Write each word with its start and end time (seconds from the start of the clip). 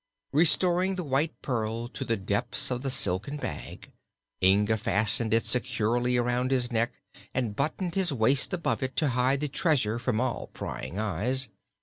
Restoring 0.31 0.95
the 0.95 1.03
White 1.03 1.39
Pearl 1.43 1.87
to 1.89 2.03
the 2.03 2.17
depths 2.17 2.71
of 2.71 2.81
the 2.81 2.89
silken 2.89 3.37
bag, 3.37 3.91
Inga 4.41 4.77
fastened 4.77 5.31
it 5.31 5.45
securely 5.45 6.17
around 6.17 6.49
his 6.49 6.71
neck 6.71 6.93
and 7.35 7.55
buttoned 7.55 7.93
his 7.93 8.11
waist 8.11 8.51
above 8.51 8.81
it 8.81 8.95
to 8.95 9.09
hide 9.09 9.41
the 9.41 9.47
treasure 9.47 9.99
from 9.99 10.19
all 10.19 10.47
prying 10.53 10.97
eyes. 10.97 11.49